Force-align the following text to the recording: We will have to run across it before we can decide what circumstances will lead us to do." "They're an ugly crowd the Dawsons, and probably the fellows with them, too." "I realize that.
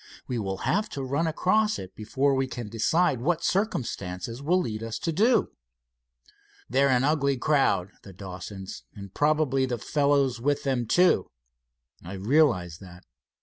We 0.27 0.39
will 0.39 0.57
have 0.65 0.89
to 0.97 1.03
run 1.03 1.27
across 1.27 1.77
it 1.77 1.93
before 1.95 2.33
we 2.33 2.47
can 2.47 2.69
decide 2.69 3.21
what 3.21 3.43
circumstances 3.43 4.41
will 4.41 4.59
lead 4.59 4.81
us 4.81 4.97
to 4.97 5.11
do." 5.11 5.51
"They're 6.67 6.89
an 6.89 7.03
ugly 7.03 7.37
crowd 7.37 7.91
the 8.01 8.11
Dawsons, 8.11 8.81
and 8.95 9.13
probably 9.13 9.67
the 9.67 9.77
fellows 9.77 10.41
with 10.41 10.63
them, 10.63 10.87
too." 10.87 11.29
"I 12.03 12.13
realize 12.13 12.79
that. 12.79 13.03